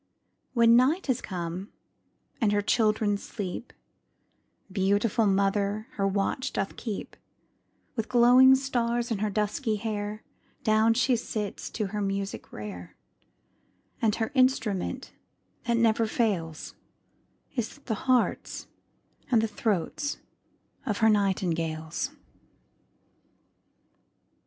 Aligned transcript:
When 0.53 0.75
night 0.75 1.11
is 1.11 1.21
come, 1.21 1.69
and 2.41 2.51
her 2.53 2.63
children 2.63 3.19
sleep, 3.19 3.71
Beautiful 4.71 5.27
mother 5.27 5.85
her 5.91 6.07
watch 6.07 6.51
doth 6.53 6.75
keep; 6.75 7.15
With 7.95 8.09
glowing 8.09 8.55
stars 8.55 9.11
in 9.11 9.19
her 9.19 9.29
dusky 9.29 9.75
hair 9.75 10.23
Down 10.63 10.95
she 10.95 11.15
sits 11.15 11.69
to 11.69 11.85
her 11.93 12.01
music 12.01 12.51
rare; 12.51 12.95
And 14.01 14.15
her 14.15 14.31
instrument 14.33 15.13
that 15.67 15.77
never 15.77 16.07
fails, 16.07 16.73
Is 17.55 17.77
the 17.85 17.93
hearts 18.09 18.65
and 19.29 19.39
the 19.39 19.47
throats 19.47 20.17
of 20.83 20.97
her 21.05 21.09
nightingales. 21.09 22.09